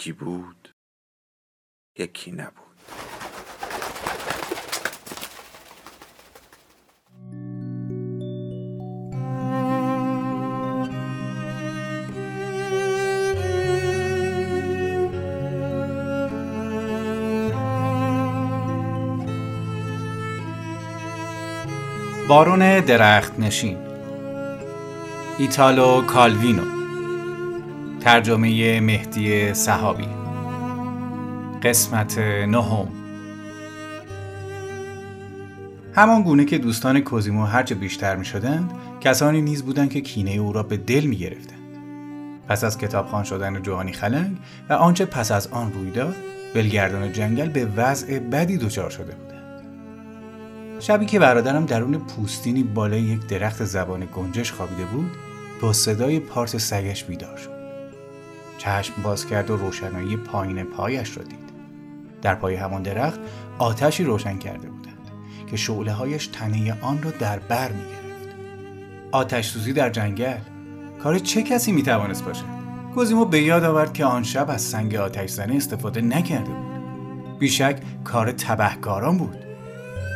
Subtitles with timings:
[0.00, 0.68] یکی بود
[1.98, 2.54] یکی نبود.
[22.28, 23.78] بارون درخت نشین
[25.38, 26.79] ایتالو کالوینو.
[28.00, 30.08] ترجمه مهدی صحابی.
[31.62, 32.88] قسمت نهم.
[35.94, 40.52] همان گونه که دوستان کوزیمو هرچه بیشتر می شدند کسانی نیز بودند که کینه او
[40.52, 41.60] را به دل می گرفتند.
[42.48, 44.36] پس از کتابخان شدن جوانی خلنگ
[44.68, 46.16] و آنچه پس از آن روی داد
[46.54, 49.30] بلگردان جنگل به وضع بدی دچار شده بودند.
[50.80, 55.10] شبی که برادرم درون پوستینی بالای یک درخت زبان گنجش خوابیده بود
[55.60, 57.59] با صدای پارس سگش بیدار شد.
[58.60, 61.50] چشم باز کرد و روشنایی پایین پایش را دید.
[62.22, 63.20] در پای همان درخت
[63.58, 65.10] آتشی روشن کرده بودند
[65.50, 68.36] که شعله هایش تنه آن را در بر می گرفت
[69.12, 70.38] آتش سوزی در جنگل.
[71.02, 72.44] کار چه کسی می توانست باشد؟
[72.94, 77.38] کوزیمو به یاد آورد که آن شب از سنگ آتش زنه استفاده نکرده بود.
[77.38, 79.36] بیشک کار تبهکاران بود.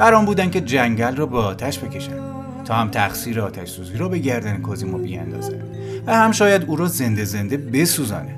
[0.00, 2.33] برام بودن که جنگل را به آتش بکشند.
[2.64, 5.76] تا هم تقصیر آتش سوزی را به گردن کوزیمو بیاندازند
[6.06, 8.36] و هم شاید او را زنده زنده بسوزانه.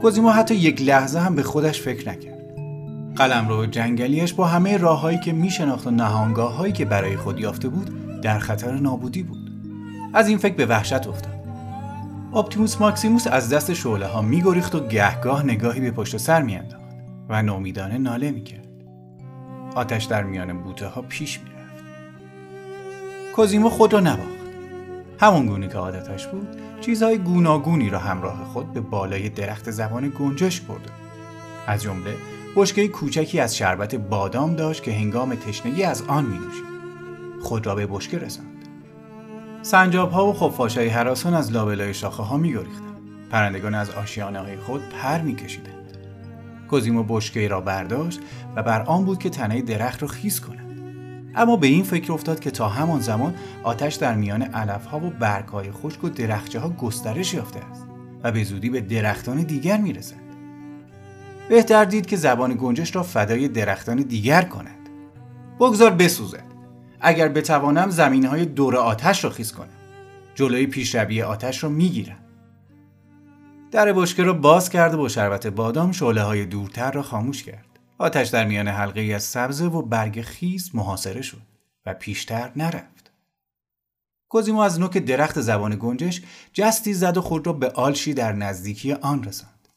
[0.00, 2.32] کوزیمو حتی یک لحظه هم به خودش فکر نکرد.
[3.16, 7.68] قلم رو جنگلیش با همه راههایی که میشناخت و نهانگاه هایی که برای خود یافته
[7.68, 9.50] بود در خطر نابودی بود.
[10.14, 11.32] از این فکر به وحشت افتاد.
[12.34, 16.82] اپتیموس ماکسیموس از دست شعله ها میگریخت و گهگاه نگاهی به پشت سر میانداخت
[17.28, 18.68] و نومیدانه ناله می‌کرد.
[19.74, 21.51] آتش در میان بوته ها پیش می‌رفت.
[23.36, 24.42] کوزیمو خود را نباخت
[25.20, 26.48] همون گونه که عادتش بود
[26.80, 30.90] چیزهای گوناگونی را همراه خود به بالای درخت زبان گنجش برده
[31.66, 32.14] از جمله
[32.56, 36.64] بشکه کوچکی از شربت بادام داشت که هنگام تشنگی از آن می نوشید.
[37.42, 38.48] خود را به بشکه رساند
[39.62, 42.58] سنجاب ها و خفاش های حراسان از لابلای شاخه ها می
[43.30, 45.96] پرندگان از آشیانه های خود پر می کشیدند.
[46.70, 48.20] کوزیمو بشکه را برداشت
[48.56, 50.61] و بر آن بود که تنه درخت را خیز کند.
[51.34, 55.72] اما به این فکر افتاد که تا همان زمان آتش در میان علفها و برگهای
[55.72, 57.86] خشک و درخچه ها گسترش یافته است
[58.22, 60.22] و به زودی به درختان دیگر می‌رسد.
[61.48, 64.88] بهتر دید که زبان گنجش را فدای درختان دیگر کند.
[65.60, 66.44] بگذار بسوزد.
[67.00, 69.68] اگر بتوانم زمین های دور آتش را خیز کنم.
[70.34, 72.18] جلوی پیشروی آتش را می‌گیرم.
[73.70, 77.71] در بشکه را باز کرد و با شربت بادام شعله های دورتر را خاموش کرد.
[78.02, 81.42] آتش در میان حلقه ای از سبزه و برگ خیز محاصره شد
[81.86, 83.12] و پیشتر نرفت.
[84.28, 88.92] کوزیمو از نوک درخت زبان گنجش جستی زد و خود را به آلشی در نزدیکی
[88.92, 89.68] آن رساند.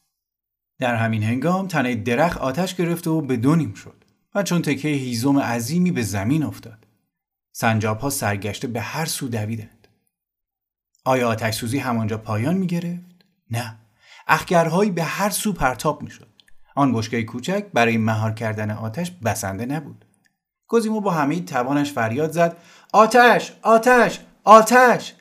[0.79, 4.03] در همین هنگام تنه درخت آتش گرفت و به دونیم شد
[4.35, 6.87] و چون تکه هیزم عظیمی به زمین افتاد.
[7.51, 9.87] سنجاب ها سرگشته به هر سو دویدند.
[11.03, 13.77] آیا آتش سوزی همانجا پایان می گرفت؟ نه.
[14.27, 16.34] اخگرهایی به هر سو پرتاب می شد.
[16.75, 20.05] آن بشکه کوچک برای مهار کردن آتش بسنده نبود.
[20.67, 22.57] کوزیمو با همه توانش فریاد زد
[22.93, 23.53] آتش!
[23.61, 24.19] آتش!
[24.43, 25.13] آتش!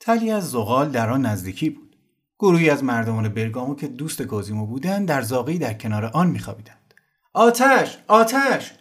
[0.00, 1.96] تلی از زغال در آن نزدیکی بود.
[2.38, 6.94] گروهی از مردمان برگامو که دوست کوزیمو بودند در زاغی در کنار آن میخوابیدند.
[7.32, 7.98] آتش!
[8.08, 8.72] آتش!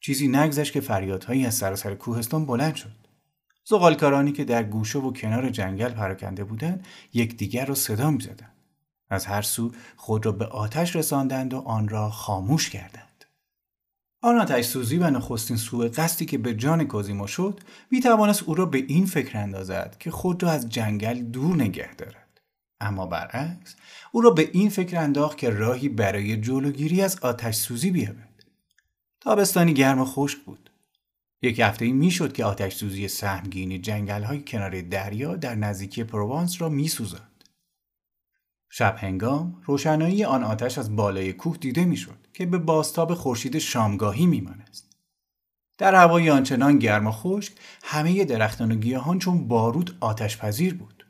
[0.00, 3.02] چیزی نگذشت که فریادهایی از سراسر کوهستان بلند شد.
[3.64, 8.61] زغالکارانی که در گوشه و کنار جنگل پراکنده بودند یکدیگر را صدا می‌زدند.
[9.12, 13.24] از هر سو خود را به آتش رساندند و آن را خاموش کردند.
[14.22, 17.60] آن آتش سوزی و نخستین سوء قصدی که به جان کوزیمو شد
[17.90, 21.94] می توانست او را به این فکر اندازد که خود را از جنگل دور نگه
[21.94, 22.40] دارد.
[22.80, 23.76] اما برعکس
[24.12, 28.32] او را به این فکر انداخت که راهی برای جلوگیری از آتش سوزی بیابد.
[29.20, 30.70] تابستانی گرم و خشک بود.
[31.42, 36.62] یک هفته ای می‌شد که آتش سوزی سهمگینی جنگل های کنار دریا در نزدیکی پروانس
[36.62, 36.88] را می
[38.74, 44.26] شب هنگام روشنایی آن آتش از بالای کوه دیده می‌شد که به باستاب خورشید شامگاهی
[44.26, 44.96] میمانست.
[45.78, 47.52] در هوای آنچنان گرم و خشک
[47.82, 51.06] همه درختان و گیاهان چون بارود آتش پذیر بود.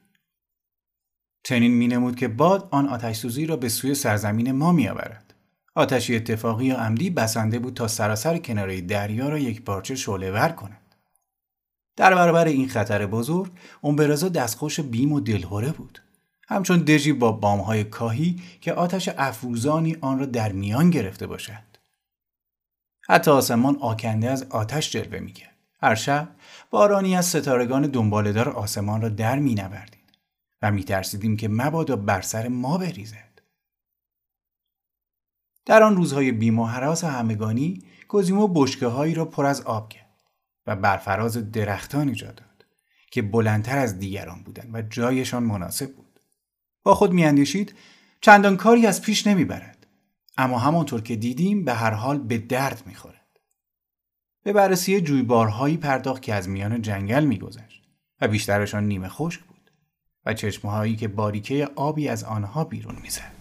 [1.44, 5.34] چنین می نمود که باد آن آتش سوزی را به سوی سرزمین ما می آورد.
[5.74, 10.48] آتشی اتفاقی یا عمدی بسنده بود تا سراسر کناره دریا را یک پارچه شعله ور
[10.48, 10.94] کند.
[11.96, 16.01] در برابر این خطر بزرگ، اونبرزا دستخوش بیم و دلهوره بود.
[16.52, 21.72] همچون دژی با بامهای کاهی که آتش افروزانی آن را در میان گرفته باشد.
[23.08, 25.56] حتی آسمان آکنده از آتش جلوه می‌کرد.
[25.82, 26.28] هر شب
[26.70, 30.06] بارانی از ستارگان دنبالدار آسمان را در مینوردیم
[30.62, 33.32] و میترسیدیم که مبادا بر سر ما بریزد.
[35.66, 40.22] در آن روزهای بیم و حراس همگانی کوزیمو بشکه را پر از آب کرد
[40.66, 42.66] و برفراز درختان ایجاد داد
[43.10, 46.11] که بلندتر از دیگران بودند و جایشان مناسب بود.
[46.82, 47.75] با خود میاندیشید
[48.20, 49.87] چندان کاری از پیش نمی‌برد.
[50.37, 53.40] اما همانطور که دیدیم به هر حال به درد می‌خورد.
[54.43, 57.82] به بررسی جویبارهایی پرداخت که از میان جنگل میگذشت
[58.20, 59.70] و بیشترشان نیمه خشک بود
[60.26, 63.32] و چشمهایی که باریکه آبی از آنها بیرون می‌زد.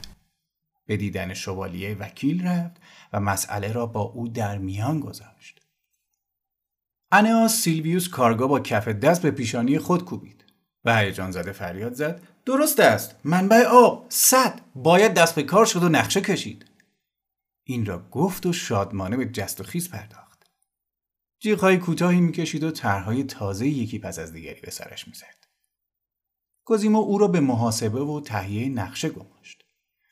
[0.86, 2.82] به دیدن شوالیه وکیل رفت
[3.14, 5.62] و مسئله را با او در میان گذاشت.
[7.12, 10.46] انیاس سیلویوس کارگا با کف دست به پیشانی خود کوبید.
[10.86, 13.16] و هیجان زده فریاد زد درست است.
[13.24, 14.06] منبع آب.
[14.10, 14.62] صد.
[14.76, 16.66] باید دست به کار شد و نقشه کشید.
[17.64, 20.50] این را گفت و شادمانه به جست و خیز پرداخت.
[21.40, 25.46] جیغهای کوتاهی می‌کشید و طرحهای تازه یکی پس از دیگری به سرش می‌زد.
[26.66, 29.64] کوزیمو او را به محاسبه و تهیه نقشه گماشت.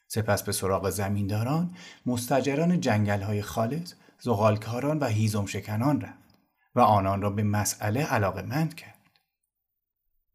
[0.07, 6.35] سپس به سراغ زمینداران مستجران جنگلهای خالص زغالکاران و هیزم شکنان رفت
[6.75, 8.98] و آنان را به مسئله علاقه مند کرد.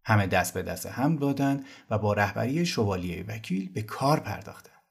[0.05, 4.83] همه دست به دست هم دادند و با رهبری شوالیه وکیل به کار پرداختند.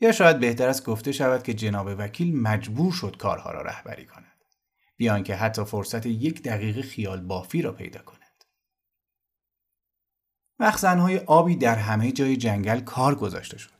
[0.00, 4.44] یا شاید بهتر است گفته شود که جناب وکیل مجبور شد کارها را رهبری کند.
[4.96, 8.44] بیان که حتی فرصت یک دقیقه خیال بافی را پیدا کند.
[10.58, 13.70] مخزنهای آبی در همه جای جنگل کار گذاشته شد.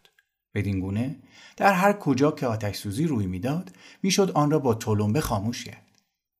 [0.55, 1.17] بدین گونه
[1.56, 5.87] در هر کجا که آتش سوزی روی می‌داد می‌شد آن را با تلمبه خاموش کرد.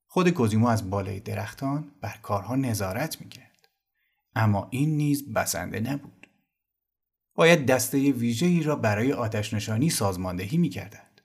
[0.07, 3.46] خود کوزیمو از بالای درختان بر کارها نظارت می‌کرد.
[4.37, 6.27] اما این نیز بسنده نبود.
[7.35, 11.21] باید دسته ای را برای آتش نشانی سازماندهی می کردند.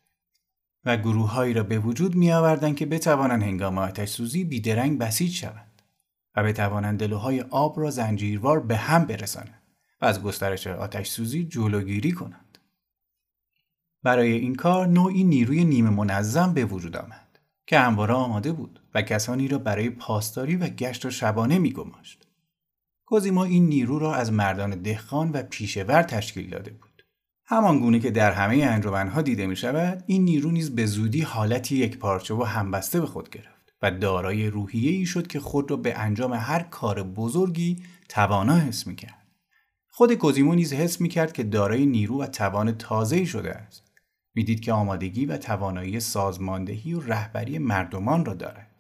[0.86, 5.82] و گروههایی را به وجود می آوردند که بتوانند هنگام آتش سوزی بیدرنگ بسیج شوند
[6.36, 9.62] و بتوانند دلوهای آب را زنجیروار به هم برسانند
[10.02, 12.58] و از گسترش آتش سوزی جلوگیری کنند.
[14.04, 19.02] برای این کار نوعی نیروی نیمه منظم به وجود آمد که همواره آماده بود و
[19.02, 22.31] کسانی را برای پاسداری و گشت و شبانه می گماشت.
[23.12, 27.06] کوزیما این نیرو را از مردان دهقان و پیشور تشکیل داده بود.
[27.46, 31.76] همان گونه که در همه انجمنها دیده می شود، این نیرو نیز به زودی حالتی
[31.76, 35.78] یک پارچه و همبسته به خود گرفت و دارای روحیه ای شد که خود را
[35.78, 39.28] به انجام هر کار بزرگی توانا حس می کرد.
[39.88, 43.92] خود کوزیمو نیز حس می کرد که دارای نیرو و توان تازه‌ای شده است.
[44.36, 48.71] می‌دید که آمادگی و توانایی سازماندهی و رهبری مردمان را دارد.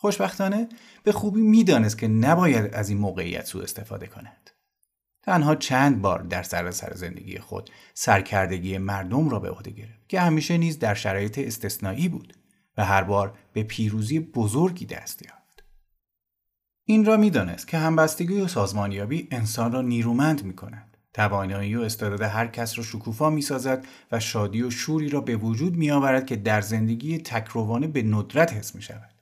[0.00, 0.68] خوشبختانه
[1.02, 4.50] به خوبی می‌دانست که نباید از این موقعیت سوء استفاده کند.
[5.22, 10.20] تنها چند بار در سراسر سر زندگی خود سرکردگی مردم را به عهده گرفت که
[10.20, 12.34] همیشه نیز در شرایط استثنایی بود
[12.76, 15.64] و هر بار به پیروزی بزرگی دست یافت.
[16.84, 20.96] این را می‌دانست که همبستگی و سازمانیابی انسان را نیرومند می کند.
[21.14, 25.36] توانایی و استعداد هر کس را شکوفا می سازد و شادی و شوری را به
[25.36, 29.17] وجود می آورد که در زندگی تکروانه به ندرت حس می شود.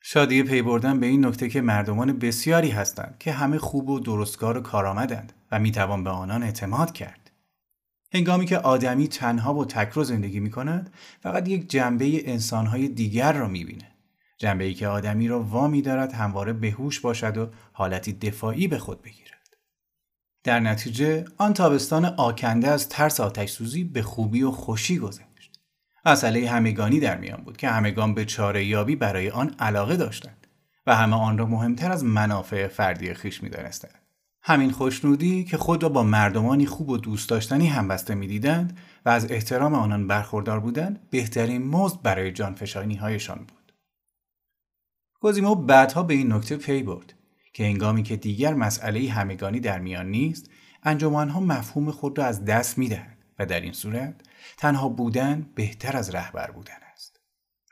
[0.00, 4.56] شادی پی بردن به این نکته که مردمان بسیاری هستند که همه خوب و درستکار
[4.56, 7.30] و کارآمدند و می‌توان به آنان اعتماد کرد.
[8.14, 13.48] هنگامی که آدمی تنها و تک زندگی می کند فقط یک جنبه انسانهای دیگر را
[13.48, 13.90] می بینه.
[14.38, 19.02] جنبه ای که آدمی را وامی دارد همواره بهوش باشد و حالتی دفاعی به خود
[19.02, 19.56] بگیرد.
[20.44, 25.29] در نتیجه آن تابستان آکنده از ترس آتش سوزی به خوبی و خوشی گذشت.
[26.06, 30.46] مسئله همگانی در میان بود که همگان به چاره یابی برای آن علاقه داشتند
[30.86, 33.94] و همه آن را مهمتر از منافع فردی خیش می‌دانستند.
[34.42, 39.30] همین خوشنودی که خود را با مردمانی خوب و دوست داشتنی همبسته می‌دیدند و از
[39.30, 43.72] احترام آنان برخوردار بودند بهترین مزد برای جانفشانی هایشان بود.
[45.20, 47.14] گزیمو بعدها به این نکته پی برد
[47.52, 50.50] که هنگامی که دیگر مسئله همگانی در میان نیست
[50.82, 54.14] انجمنها مفهوم خود را از دست می‌دهند و در این صورت
[54.56, 57.20] تنها بودن بهتر از رهبر بودن است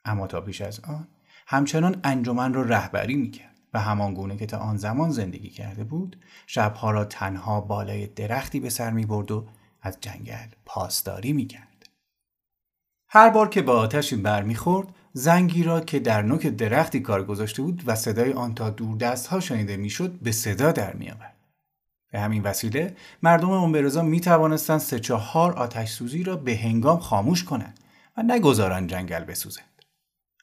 [0.05, 1.09] اما تا پیش از آن
[1.47, 6.17] همچنان انجمن را رهبری می‌کرد و همان گونه که تا آن زمان زندگی کرده بود
[6.47, 9.47] شبها را تنها بالای درختی به سر می برد و
[9.83, 11.89] از جنگل پاسداری می کرد.
[13.09, 17.83] هر بار که با آتشی برمیخورد زنگی را که در نوک درختی کار گذاشته بود
[17.87, 21.38] و صدای آن تا دور دست ها شنیده می‌شد به صدا در میآورد.
[22.11, 27.45] به همین وسیله مردم امبرزا می توانستند سه چهار آتش سوزی را به هنگام خاموش
[27.45, 27.81] کنند
[28.17, 29.85] و نگذارند جنگل بسوزند.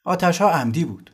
[0.04, 1.12] آتش ها عمدی بود.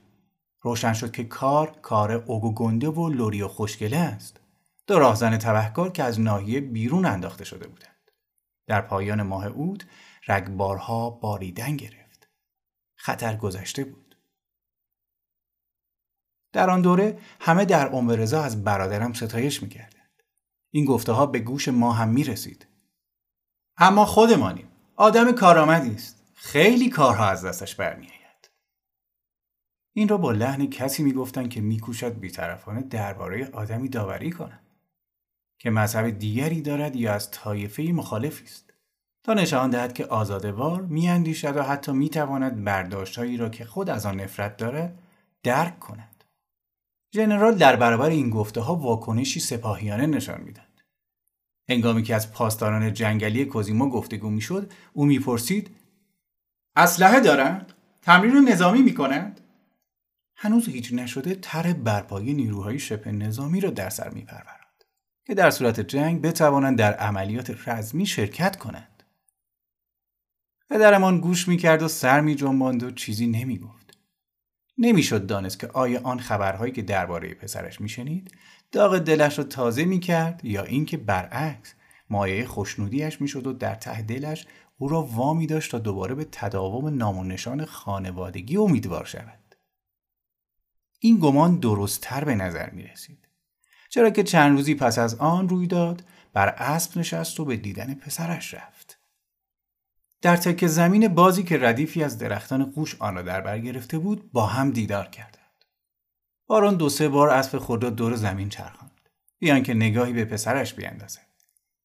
[0.60, 4.40] روشن شد که کار کار اوگو گنده و لوری و خوشگله است.
[4.86, 8.10] دو راهزن تبهکار که از ناحیه بیرون انداخته شده بودند.
[8.66, 9.86] در پایان ماه اوت
[10.28, 12.28] رگبارها باریدن گرفت.
[12.94, 14.16] خطر گذشته بود.
[16.52, 20.01] در آن دوره همه در امبرزا از برادرم ستایش می‌کردند.
[20.74, 22.66] این گفته ها به گوش ما هم می رسید.
[23.76, 24.68] اما خودمانیم.
[24.96, 26.22] آدم کارآمدی است.
[26.34, 28.50] خیلی کارها از دستش برمیآید.
[29.92, 34.60] این را با لحن کسی می‌گفتند که میکوشد بیطرفانه درباره آدمی داوری کند
[35.58, 38.72] که مذهب دیگری دارد یا از طایفه مخالفی است
[39.22, 44.20] تا نشان دهد که آزادوار میاندیشد و حتی می‌تواند برداشتهایی را که خود از آن
[44.20, 44.98] نفرت دارد
[45.42, 46.11] درک کند
[47.14, 50.66] ژنرال در برابر این گفته ها واکنشی سپاهیانه نشان می‌داد.
[51.68, 55.76] هنگامی که از پاسداران جنگلی کوزیما گفتگو می‌شد او می‌پرسید
[56.76, 59.40] اسلحه دارند؟ تمرین نظامی می‌کنند؟
[60.36, 64.84] هنوز هیچ نشده تر برپایی نیروهای شبه نظامی را در سر میپرورند
[65.26, 69.02] که در صورت جنگ بتوانند در عملیات رزمی شرکت کنند.
[70.70, 73.81] پدرمان گوش می‌کرد و سر میجنباند و چیزی نمی‌گفت.
[74.82, 78.34] نمی‌شد دانست که آیا آن خبرهایی که درباره پسرش میشنید
[78.72, 81.74] داغ دلش را تازه می‌کرد یا اینکه برعکس
[82.10, 84.46] مایه خوشنودیش می‌شد و در ته دلش
[84.78, 89.54] او را وامی داشت تا دوباره به تداوم نام و نشان خانوادگی امیدوار شود.
[90.98, 93.28] این گمان درستتر به نظر می رسید
[93.88, 97.94] چرا که چند روزی پس از آن روی داد بر اسب نشست و به دیدن
[97.94, 99.01] پسرش رفت.
[100.22, 104.32] در تک زمین بازی که ردیفی از درختان قوش آن را در بر گرفته بود
[104.32, 105.64] با هم دیدار کردند.
[106.46, 110.74] بارون دو سه بار اسب خود را دور زمین چرخاند بیان که نگاهی به پسرش
[110.74, 111.26] بیاندازد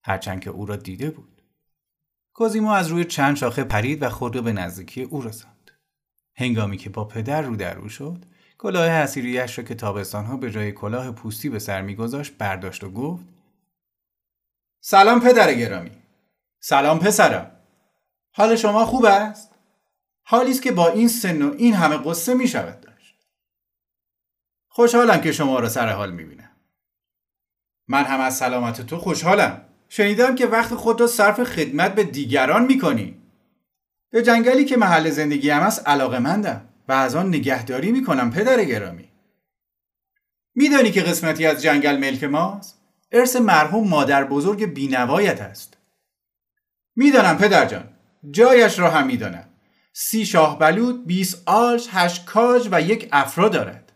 [0.03, 1.41] هرچند که او را دیده بود.
[2.33, 5.71] کوزیمو از روی چند شاخه پرید و خود به نزدیکی او رساند.
[6.35, 8.25] هنگامی که با پدر رو در رو شد
[8.57, 13.25] کلاه حسیریش را که تابستانها به جای کلاه پوستی به سر میگذاشت برداشت و گفت
[14.81, 15.91] سلام پدر گرامی
[16.59, 17.56] سلام پسرم
[18.37, 19.51] حال شما خوب است؟
[20.23, 23.15] حالی است که با این سن و این همه قصه می شود داشت.
[24.67, 26.51] خوشحالم که شما را سر حال می بینم.
[27.87, 29.61] من هم از سلامت تو خوشحالم.
[29.89, 33.21] شنیدم که وقت خود را صرف خدمت به دیگران می کنی.
[34.09, 38.31] به جنگلی که محل زندگی هم است علاقه مندم و از آن نگهداری می کنم
[38.31, 39.09] پدر گرامی.
[40.55, 45.77] میدانی که قسمتی از جنگل ملک ماست؟ ارث مرحوم مادر بزرگ بینوایت است.
[46.95, 47.96] می‌دانم پدر جان
[48.31, 49.47] جایش را هم می‌دانم
[49.93, 53.91] سی شاه بلود 20 آلش هشت کاج و یک افرا دارد.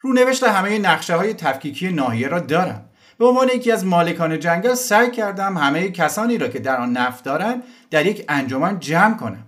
[0.00, 5.10] رونوشت همه نقشه های تفکیکی ناحیه را دارم به عنوان یکی از مالکان جنگل سعی
[5.10, 9.46] کردم همه کسانی را که در آن نفت دارند در یک انجمن جمع کنم.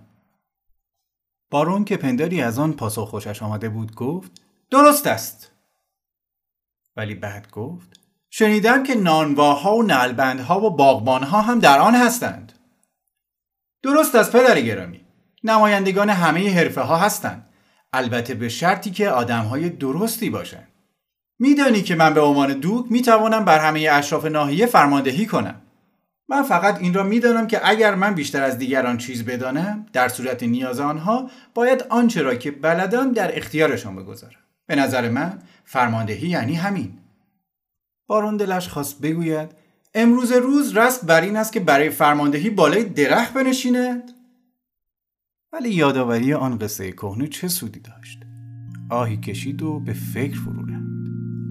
[1.51, 4.31] بارون که پنداری از آن پاسخ خوشش آمده بود گفت
[4.69, 5.51] درست است.
[6.95, 12.56] ولی بعد گفت شنیدم که نانواها و نلبندها و باغبانها هم در آن هستند.
[13.87, 15.01] درست از پدر گرامی.
[15.43, 17.49] نمایندگان همه حرفه ها هستند.
[17.93, 20.67] البته به شرطی که آدم های درستی باشند.
[21.39, 25.61] میدانی که من به عنوان دوک می‌توانم بر همه اشراف ناحیه فرماندهی کنم.
[26.29, 30.43] من فقط این را می‌دانم که اگر من بیشتر از دیگران چیز بدانم در صورت
[30.43, 34.39] نیاز آنها باید آنچه را که بلدم در اختیارشان بگذارم.
[34.65, 36.97] به نظر من فرماندهی یعنی همین.
[38.07, 39.66] بارون دلش خواست بگوید
[39.99, 44.11] امروز روز رست بر این است که برای فرماندهی بالای درخت بنشیند.
[45.53, 48.19] ولی یادآوری آن قصه کهنه چه سودی داشت؟
[48.89, 50.87] آهی کشید و به فکر فرو رفت.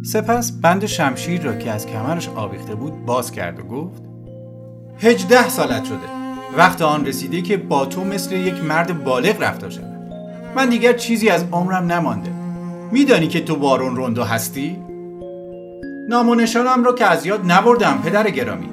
[0.04, 4.02] سپس بند شمشیر را که از کمرش آویخته بود باز کرد و گفت
[4.98, 6.08] هجده سالت شده.
[6.56, 10.12] وقت آن رسیده که با تو مثل یک مرد بالغ رفتار شود.
[10.56, 12.30] من دیگر چیزی از عمرم نمانده.
[12.92, 14.85] میدانی که تو بارون روندو هستی؟
[16.08, 18.68] نام و نشانم رو که از یاد نبردم پدر گرامی.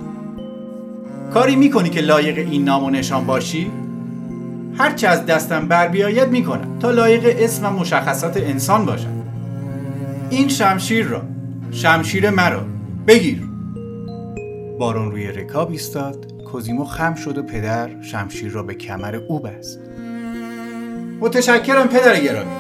[1.34, 3.72] کاری می‌کنی که لایق این نام و نشان باشی؟
[4.78, 9.24] هرچه از دستم بر بیاید می‌کنم تا لایق اسم و مشخصات انسان باشم.
[10.30, 11.22] این شمشیر را
[11.72, 12.66] شمشیر مرا
[13.08, 13.42] بگیر.
[14.80, 19.80] بارون روی رکاب ایستاد کوزیمو خم شد و پدر شمشیر را به کمر او بست.
[21.20, 22.52] متشکرم پدر گرامی.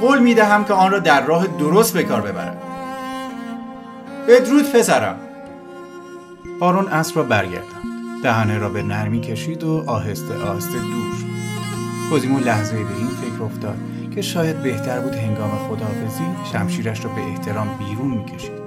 [0.00, 2.56] قول می‌دهم که آن را در راه درست به کار ببرم.
[4.28, 5.18] بدرود پسرم.
[6.60, 8.22] بارون اسب را برگرداند.
[8.22, 11.26] دهنه را به نرمی کشید و آهسته آهسته دور شد.
[12.10, 13.76] کوزیمو لحظه به این فکر افتاد
[14.14, 18.66] که شاید بهتر بود هنگام خداحافظی شمشیرش را به احترام بیرون می‌کشید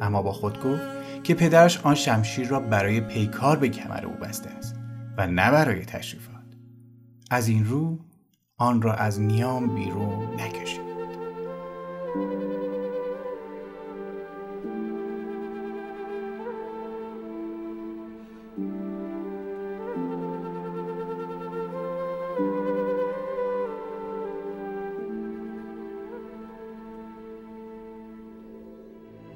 [0.00, 0.82] اما با خود گفت
[1.22, 4.76] که پدرش آن شمشیر را برای پیکار به کمر او بسته است
[5.18, 6.32] و نه برای تشریفات.
[7.30, 7.98] از این رو
[8.58, 10.81] آن را از نیام بیرون نکشید.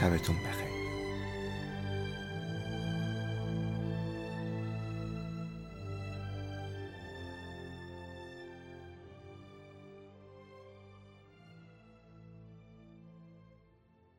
[0.00, 0.69] شبتون بخیر.